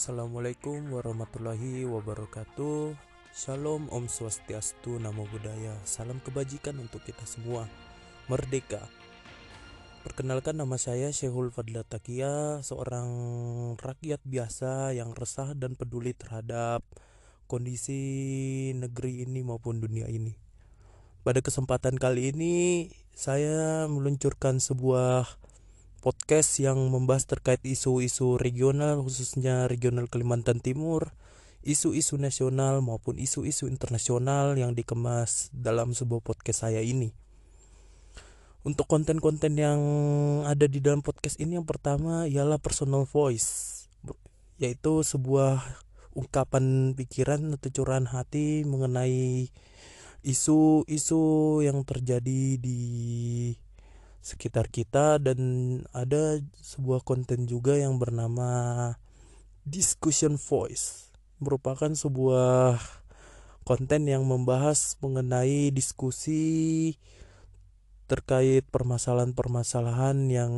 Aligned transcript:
Assalamualaikum 0.00 0.96
warahmatullahi 0.96 1.84
wabarakatuh. 1.84 2.96
Shalom 3.36 3.84
Om 3.92 4.08
Swastiastu 4.08 4.96
Namo 4.96 5.28
Buddhaya. 5.28 5.76
Salam 5.84 6.24
kebajikan 6.24 6.72
untuk 6.80 7.04
kita 7.04 7.20
semua. 7.28 7.68
Merdeka. 8.24 8.80
Perkenalkan 10.00 10.56
nama 10.56 10.80
saya 10.80 11.12
Syekhul 11.12 11.52
Fadla 11.52 11.84
Takia 11.84 12.64
Seorang 12.64 13.12
rakyat 13.76 14.24
biasa 14.24 14.96
yang 14.96 15.12
resah 15.12 15.52
dan 15.52 15.76
peduli 15.76 16.16
terhadap 16.16 16.80
kondisi 17.44 18.00
negeri 18.72 19.28
ini 19.28 19.44
maupun 19.44 19.84
dunia 19.84 20.08
ini. 20.08 20.32
Pada 21.28 21.44
kesempatan 21.44 22.00
kali 22.00 22.32
ini 22.32 22.88
saya 23.12 23.84
meluncurkan 23.84 24.64
sebuah 24.64 25.28
podcast 26.00 26.56
yang 26.58 26.80
membahas 26.88 27.28
terkait 27.28 27.60
isu-isu 27.60 28.40
regional 28.40 29.04
khususnya 29.04 29.68
regional 29.68 30.08
Kalimantan 30.08 30.64
Timur, 30.64 31.12
isu-isu 31.60 32.16
nasional 32.16 32.80
maupun 32.80 33.20
isu-isu 33.20 33.68
internasional 33.68 34.56
yang 34.56 34.72
dikemas 34.72 35.52
dalam 35.52 35.92
sebuah 35.92 36.24
podcast 36.24 36.64
saya 36.64 36.80
ini. 36.80 37.12
Untuk 38.64 38.88
konten-konten 38.88 39.56
yang 39.60 39.80
ada 40.48 40.64
di 40.64 40.80
dalam 40.80 41.04
podcast 41.04 41.36
ini 41.40 41.60
yang 41.60 41.68
pertama 41.68 42.24
ialah 42.24 42.56
personal 42.56 43.04
voice 43.04 43.80
yaitu 44.60 45.00
sebuah 45.00 45.64
ungkapan 46.12 46.92
pikiran 46.92 47.56
atau 47.56 47.72
curahan 47.72 48.04
hati 48.04 48.68
mengenai 48.68 49.48
isu-isu 50.20 51.24
yang 51.64 51.80
terjadi 51.88 52.60
di 52.60 52.80
sekitar 54.20 54.68
kita 54.68 55.16
dan 55.16 55.40
ada 55.96 56.38
sebuah 56.60 57.00
konten 57.04 57.48
juga 57.48 57.76
yang 57.76 57.96
bernama 57.96 58.92
Discussion 59.64 60.36
Voice 60.36 61.12
merupakan 61.40 61.88
sebuah 61.88 62.76
konten 63.64 64.04
yang 64.04 64.28
membahas 64.28 65.00
mengenai 65.00 65.72
diskusi 65.72 66.96
terkait 68.10 68.66
permasalahan-permasalahan 68.68 70.28
yang 70.28 70.52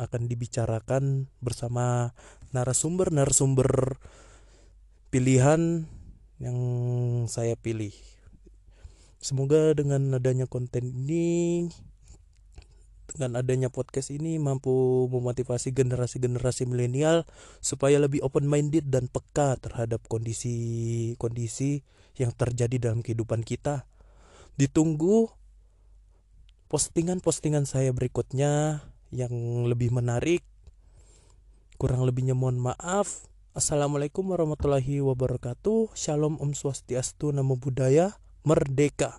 akan 0.00 0.22
dibicarakan 0.26 1.28
bersama 1.44 2.16
narasumber-narasumber 2.56 4.00
pilihan 5.12 5.84
yang 6.40 6.58
saya 7.28 7.52
pilih. 7.54 7.92
Semoga 9.20 9.76
dengan 9.76 10.14
adanya 10.16 10.48
konten 10.48 10.88
ini 10.88 11.68
dengan 13.18 13.34
adanya 13.42 13.66
podcast 13.66 14.14
ini 14.14 14.38
mampu 14.38 14.70
memotivasi 15.10 15.74
generasi-generasi 15.74 16.70
milenial 16.70 17.26
supaya 17.58 17.98
lebih 17.98 18.22
open 18.22 18.46
minded 18.46 18.86
dan 18.94 19.10
peka 19.10 19.58
terhadap 19.58 20.06
kondisi-kondisi 20.06 21.82
yang 22.14 22.30
terjadi 22.30 22.78
dalam 22.78 23.02
kehidupan 23.02 23.42
kita. 23.42 23.90
Ditunggu 24.54 25.34
postingan-postingan 26.70 27.66
saya 27.66 27.90
berikutnya 27.90 28.86
yang 29.10 29.66
lebih 29.66 29.90
menarik. 29.90 30.46
Kurang 31.74 32.06
lebihnya 32.06 32.38
mohon 32.38 32.62
maaf. 32.62 33.26
Assalamualaikum 33.58 34.30
warahmatullahi 34.30 35.02
wabarakatuh. 35.02 35.90
Shalom 35.98 36.38
Om 36.38 36.54
Swastiastu, 36.54 37.34
Namo 37.34 37.58
Buddhaya, 37.58 38.14
Merdeka. 38.46 39.18